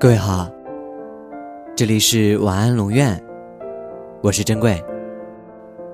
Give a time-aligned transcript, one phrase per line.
[0.00, 0.50] 各位好，
[1.76, 3.22] 这里是晚安龙院，
[4.22, 4.82] 我是珍贵。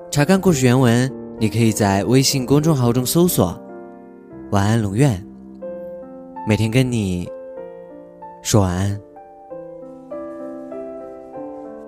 [0.09, 3.61] 查看故事原文，你可以在微信公众号中搜索
[4.51, 5.21] “晚安龙院”，
[6.47, 7.29] 每天跟你
[8.41, 8.97] 说晚安。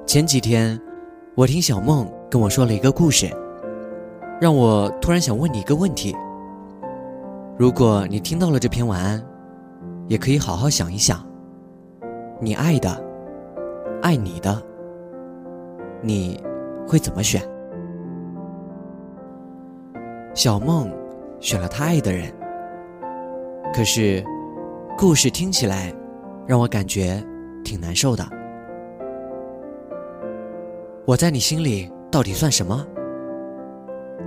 [0.06, 0.78] 前几天，
[1.36, 3.34] 我听小梦跟我说了一个故事，
[4.42, 6.14] 让我突然想问你一个问题：
[7.58, 9.24] 如果你听到了这篇晚安，
[10.10, 11.26] 也可以好好想一想。
[12.42, 12.90] 你爱的，
[14.02, 14.64] 爱你的，
[16.02, 16.42] 你
[16.88, 17.42] 会怎么选？
[20.34, 20.90] 小梦
[21.42, 22.32] 选了她爱的人，
[23.74, 24.24] 可是
[24.98, 25.94] 故事听起来
[26.48, 27.22] 让我感觉
[27.62, 28.26] 挺难受的。
[31.06, 32.88] 我在你心里到底算什么？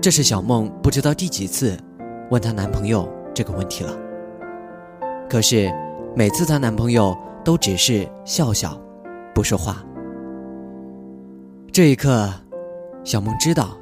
[0.02, 1.78] 这是小梦不知道第几次
[2.30, 3.98] 问她男朋友这个问题了。
[5.30, 5.72] 可是
[6.14, 7.16] 每次她男朋友。
[7.44, 8.80] 都只是笑笑，
[9.34, 9.84] 不说话。
[11.72, 12.28] 这一刻，
[13.02, 13.76] 小梦知道，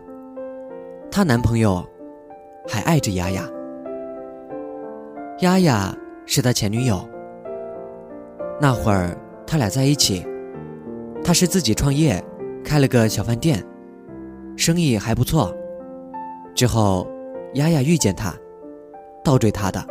[1.11, 1.85] 她男朋友
[2.69, 3.49] 还爱着丫丫。
[5.41, 5.95] 丫丫
[6.25, 7.07] 是他前女友。
[8.61, 10.27] 那会儿他俩在一起，
[11.25, 12.23] 他是自己创业，
[12.65, 13.65] 开了个小饭店，
[14.57, 15.55] 生意还不错。
[16.55, 17.07] 之后，
[17.55, 18.35] 丫丫遇见他，
[19.25, 19.85] 倒追他的。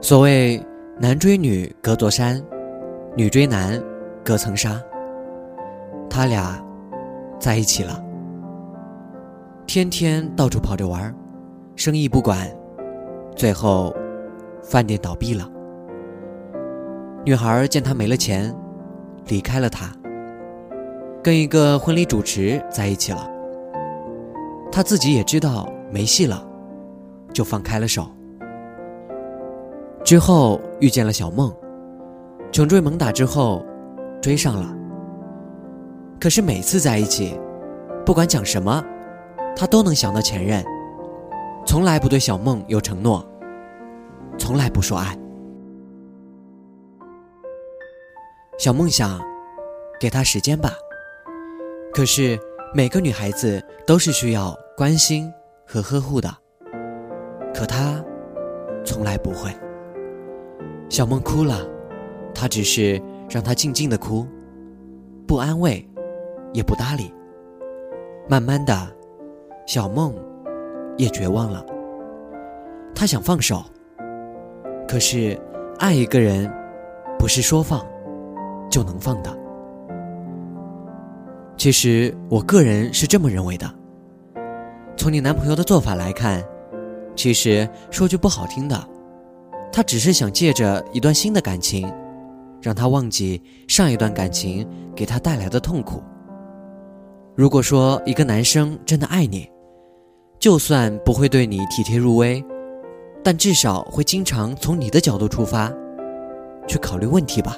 [0.00, 0.60] 所谓。
[0.96, 2.40] 男追女隔座山，
[3.16, 3.82] 女追男
[4.24, 4.80] 隔层纱。
[6.08, 6.64] 他俩
[7.40, 8.00] 在一起了，
[9.66, 11.12] 天天到处跑着玩，
[11.74, 12.48] 生意不管，
[13.34, 13.92] 最后
[14.62, 15.50] 饭店倒闭了。
[17.24, 18.54] 女孩见他没了钱，
[19.26, 19.90] 离开了他，
[21.24, 23.28] 跟一个婚礼主持在一起了。
[24.70, 26.46] 他自己也知道没戏了，
[27.32, 28.06] 就放开了手。
[30.04, 31.50] 之后遇见了小梦，
[32.52, 33.64] 穷追猛打之后，
[34.20, 34.76] 追上了。
[36.20, 37.40] 可是每次在一起，
[38.04, 38.84] 不管讲什么，
[39.56, 40.62] 他都能想到前任，
[41.64, 43.26] 从来不对小梦有承诺，
[44.36, 45.18] 从来不说爱。
[48.58, 49.18] 小梦想，
[49.98, 50.70] 给他时间吧。
[51.94, 52.38] 可是
[52.74, 55.32] 每个女孩子都是需要关心
[55.66, 56.28] 和呵护的，
[57.54, 58.04] 可他，
[58.84, 59.50] 从来不会。
[60.88, 61.58] 小梦哭了，
[62.34, 64.26] 他只是让她静静的哭，
[65.26, 65.84] 不安慰，
[66.52, 67.12] 也不搭理。
[68.28, 68.74] 慢慢的，
[69.66, 70.14] 小梦
[70.96, 71.64] 也绝望了。
[72.94, 73.62] 她想放手，
[74.86, 75.38] 可是
[75.78, 76.48] 爱一个人，
[77.18, 77.84] 不是说放
[78.70, 79.36] 就能放的。
[81.56, 83.68] 其实我个人是这么认为的。
[84.96, 86.42] 从你男朋友的做法来看，
[87.16, 88.88] 其实说句不好听的。
[89.74, 91.92] 他只是想借着一段新的感情，
[92.62, 94.64] 让他忘记上一段感情
[94.94, 96.00] 给他带来的痛苦。
[97.34, 99.50] 如果说一个男生真的爱你，
[100.38, 102.40] 就算不会对你体贴入微，
[103.24, 105.72] 但至少会经常从你的角度出发，
[106.68, 107.56] 去考虑问题吧。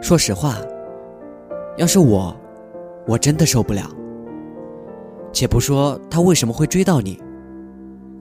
[0.00, 0.56] 说实话，
[1.76, 2.34] 要是我，
[3.06, 3.90] 我真的受不了。
[5.34, 7.20] 且不说他为什么会追到你，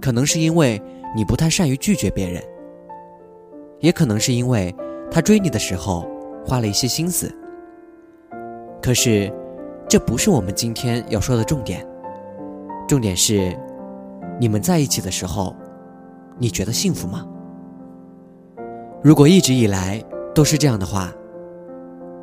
[0.02, 0.78] 可能是因为。
[1.14, 2.42] 你不太善于拒绝别人，
[3.80, 4.74] 也可能是因为
[5.12, 6.10] 他追你的时候
[6.46, 7.30] 花了一些心思。
[8.82, 9.32] 可是，
[9.90, 11.86] 这不是我们今天要说的重点。
[12.88, 13.56] 重点是，
[14.40, 15.56] 你们在一起的时候，
[16.38, 17.28] 你觉得幸福吗？
[19.04, 20.02] 如果一直以来
[20.34, 21.12] 都是这样的话，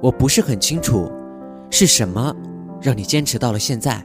[0.01, 1.13] 我不是很清楚，
[1.71, 2.35] 是什么
[2.81, 4.03] 让你坚持到了现在。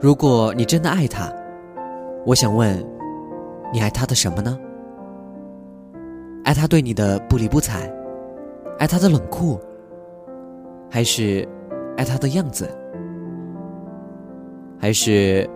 [0.00, 1.32] 如果你真的爱他，
[2.26, 2.84] 我想问。
[3.72, 4.58] 你爱他的什么呢？
[6.42, 7.88] 爱他对你的不理不睬，
[8.78, 9.60] 爱他的冷酷，
[10.90, 11.46] 还是
[11.96, 12.68] 爱他的样子，
[14.80, 15.48] 还是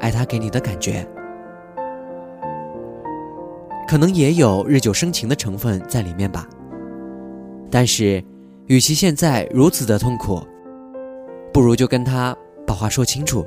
[0.00, 1.06] 爱他给你的感觉？
[3.86, 6.48] 可能也有日久生情的成分在里面吧。
[7.70, 8.24] 但是，
[8.66, 10.40] 与其现在如此的痛苦，
[11.52, 12.34] 不如就跟他
[12.66, 13.44] 把话说清楚。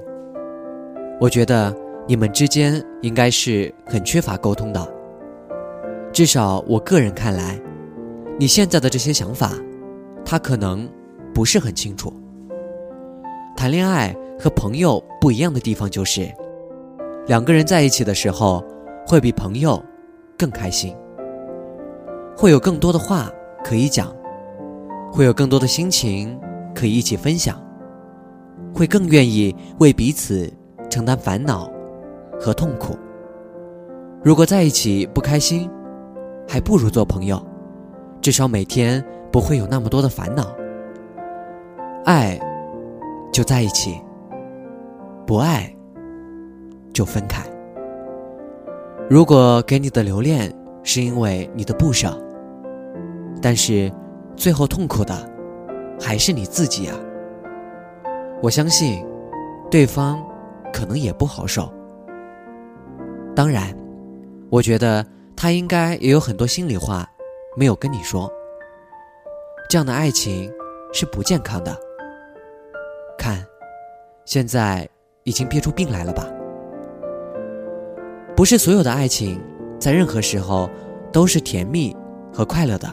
[1.20, 1.87] 我觉得。
[2.10, 4.88] 你们之间应该是很缺乏沟通的，
[6.14, 7.60] 至少我个人看来，
[8.40, 9.52] 你现在的这些想法，
[10.24, 10.90] 他可能
[11.34, 12.14] 不是很清楚。
[13.58, 16.32] 谈恋爱和朋友不一样的地方就是，
[17.28, 18.64] 两个人在一起的时候，
[19.06, 19.84] 会比朋友
[20.38, 20.96] 更开心，
[22.38, 23.30] 会有更多的话
[23.66, 24.16] 可以讲，
[25.12, 26.40] 会有更多的心情
[26.74, 27.62] 可以一起分享，
[28.74, 30.50] 会更愿意为彼此
[30.90, 31.70] 承担烦恼。
[32.40, 32.98] 和痛苦。
[34.24, 35.70] 如果在一起不开心，
[36.48, 37.42] 还不如做朋友，
[38.22, 40.54] 至少每天不会有那么多的烦恼。
[42.06, 42.40] 爱，
[43.32, 44.02] 就在一起；
[45.26, 45.74] 不爱，
[46.94, 47.44] 就分开。
[49.10, 52.18] 如果给你的留恋是因为你的不舍，
[53.42, 53.92] 但是
[54.36, 55.16] 最后痛苦的
[56.00, 56.96] 还是你自己啊！
[58.42, 59.06] 我相信，
[59.70, 60.22] 对方
[60.74, 61.72] 可能也不好受。
[63.38, 63.72] 当然，
[64.50, 65.06] 我觉得
[65.36, 67.08] 他应该也有很多心里话
[67.56, 68.28] 没有跟你说。
[69.70, 70.52] 这样的爱情
[70.92, 71.78] 是不健康的。
[73.16, 73.46] 看，
[74.26, 74.90] 现在
[75.24, 76.28] 已经憋出病来了吧？
[78.36, 79.40] 不是所有的爱情
[79.78, 80.68] 在任何时候
[81.12, 81.96] 都是甜蜜
[82.34, 82.92] 和快乐的。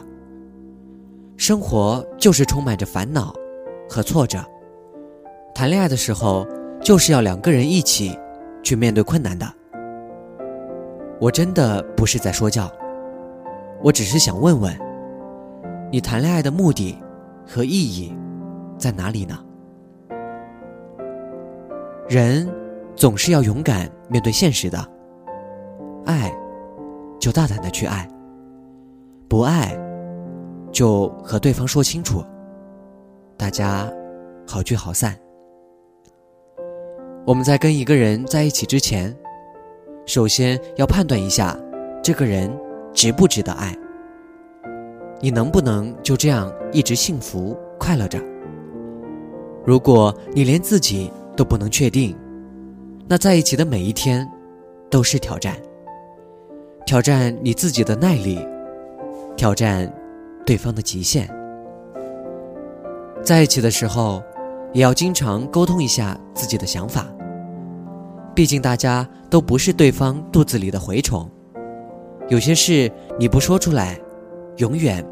[1.37, 3.33] 生活就是充满着烦恼
[3.89, 4.45] 和挫折。
[5.55, 6.47] 谈恋爱的时候
[6.83, 8.15] 就是要两个人一起
[8.61, 9.51] 去面对困难的。
[11.19, 12.69] 我真的不是在说教，
[13.81, 14.77] 我只是想问问，
[15.89, 16.97] 你谈恋爱的目的
[17.47, 18.13] 和意义
[18.77, 19.39] 在哪里呢？
[22.09, 22.47] 人
[22.95, 24.77] 总是要勇敢面对现实的，
[26.05, 26.29] 爱
[27.17, 28.05] 就大胆的去爱，
[29.29, 29.73] 不爱
[30.69, 32.21] 就和对方说清楚，
[33.37, 33.89] 大家
[34.45, 35.17] 好聚好散。
[37.25, 39.15] 我们在跟一个人在一起之前。
[40.05, 41.57] 首先要判断一下，
[42.03, 42.51] 这个人
[42.93, 43.75] 值不值得爱。
[45.19, 48.19] 你能不能就这样一直幸福快乐着？
[49.65, 52.15] 如果你连自己都不能确定，
[53.07, 54.29] 那在一起的每一天
[54.91, 55.55] 都是挑战，
[56.85, 58.39] 挑战你自己的耐力，
[59.35, 59.91] 挑战
[60.45, 61.27] 对方的极限。
[63.23, 64.21] 在一起的时候，
[64.71, 67.07] 也要经常沟通一下自己的想法。
[68.35, 71.25] 毕竟大家都不是对方肚子里的蛔虫，
[72.27, 73.97] 有些事你不说出来，
[74.57, 75.03] 永远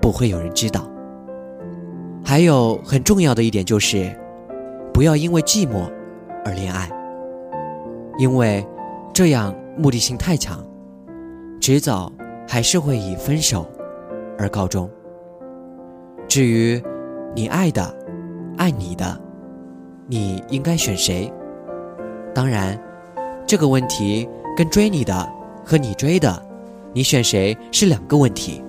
[0.00, 0.88] 不会有人知道。
[2.24, 4.16] 还有很重要的一点就是，
[4.94, 5.90] 不要因为寂寞
[6.44, 6.88] 而恋爱，
[8.18, 8.64] 因为
[9.12, 10.64] 这样目的性太强，
[11.60, 12.12] 迟早
[12.46, 13.66] 还是会以分手
[14.38, 14.88] 而告终。
[16.28, 16.80] 至于
[17.34, 17.92] 你爱的、
[18.58, 19.20] 爱你的，
[20.06, 21.32] 你应该选谁？
[22.34, 22.78] 当然，
[23.46, 25.28] 这个问题跟追你的
[25.64, 26.42] 和你追的，
[26.92, 28.62] 你选谁是两个问题。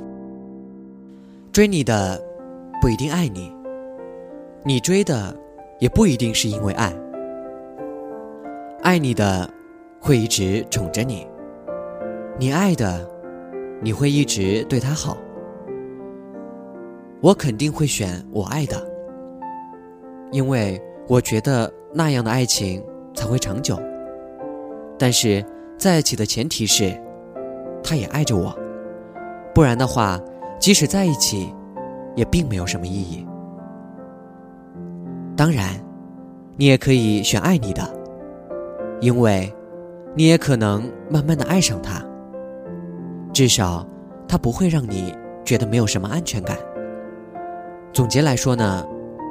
[1.52, 2.22] 追你的
[2.82, 3.54] 不一定爱你，
[4.64, 5.36] 你追的
[5.80, 6.94] 也不一定是因为爱。
[8.82, 9.48] 爱你的
[10.00, 11.28] 会一直宠着你，
[12.40, 13.08] 你爱的
[13.82, 15.16] 你会一直对他好。
[17.22, 18.84] 我肯定会选我爱的，
[20.32, 22.84] 因为我觉得那样的爱情。
[23.22, 23.80] 才会长久。
[24.98, 25.46] 但是
[25.78, 27.00] 在一起的前提是，
[27.84, 28.58] 他也爱着我，
[29.54, 30.20] 不然的话，
[30.60, 31.54] 即使在一起，
[32.16, 33.24] 也并没有什么意义。
[35.38, 35.68] 当然，
[36.58, 37.88] 你也可以选爱你的，
[39.02, 39.54] 因为，
[40.16, 42.04] 你也可能慢慢的爱上他。
[43.32, 43.86] 至少，
[44.28, 45.16] 他不会让你
[45.46, 46.58] 觉得没有什么安全感。
[47.94, 48.84] 总结来说呢，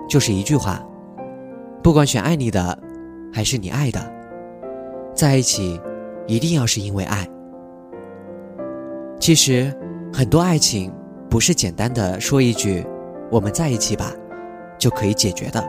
[0.09, 0.81] 就是一句话：
[1.83, 2.79] 不管选爱你的。
[3.33, 4.01] 还是你爱的，
[5.15, 5.81] 在一起，
[6.27, 7.29] 一定要是因为爱。
[9.19, 9.73] 其实，
[10.13, 10.93] 很多爱情
[11.29, 12.85] 不是简单的说一句
[13.31, 14.13] “我们在一起吧”
[14.79, 15.63] 就可以解决的。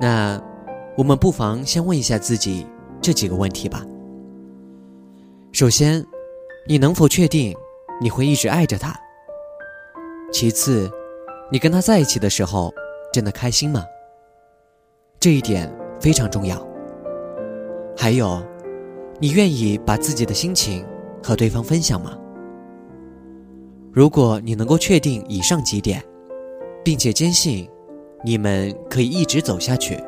[0.00, 0.40] 那，
[0.96, 2.66] 我们不妨先问一下自己
[3.00, 3.82] 这几个问题吧。
[5.52, 6.04] 首先，
[6.68, 7.56] 你能否确定
[8.00, 8.94] 你会一直爱着他？
[10.30, 10.90] 其次，
[11.50, 12.72] 你跟他在一起的时候，
[13.12, 13.82] 真的开心吗？
[15.18, 15.72] 这一点。
[16.00, 16.64] 非常重要。
[17.96, 18.42] 还有，
[19.18, 20.84] 你愿意把自己的心情
[21.22, 22.12] 和对方分享吗？
[23.92, 26.02] 如果你能够确定以上几点，
[26.84, 27.68] 并且坚信
[28.22, 29.98] 你们可以一直走下去，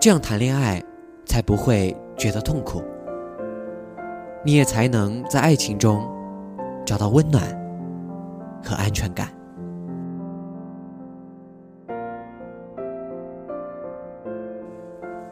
[0.00, 0.82] 这样谈恋爱
[1.26, 2.82] 才不会觉得痛苦，
[4.42, 6.02] 你也才能在爱情中
[6.86, 7.44] 找到温暖
[8.64, 9.28] 和安全感。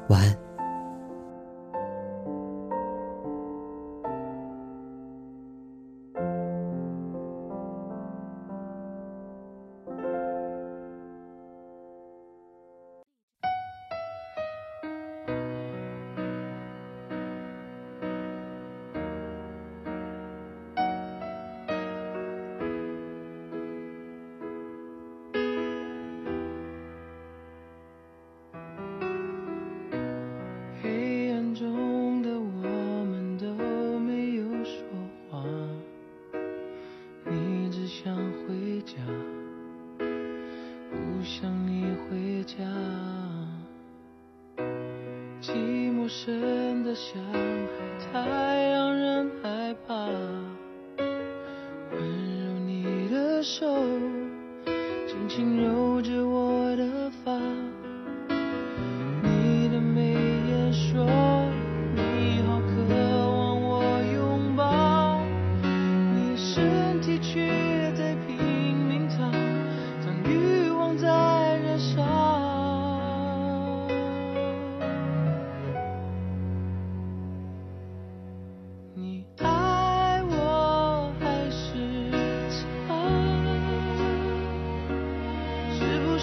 [0.08, 0.47] 晚安。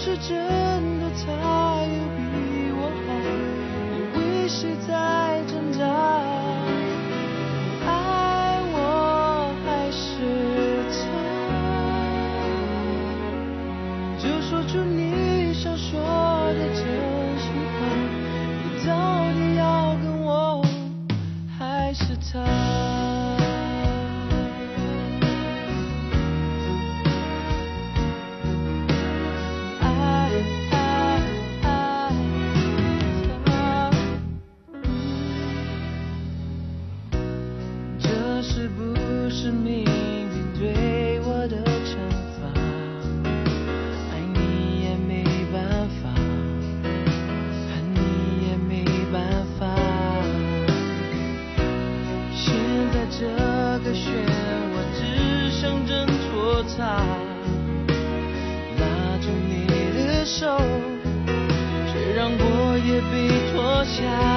[0.06, 0.30] 是真
[1.00, 2.22] 的，他有比
[2.78, 3.10] 我好，
[3.90, 6.05] 我为谁在挣扎？
[56.68, 56.84] 擦
[58.80, 60.58] 拉着你的手
[61.92, 64.35] 却让我也被拖下。